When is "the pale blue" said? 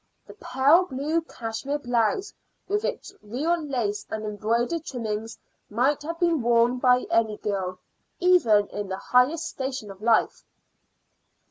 0.25-1.21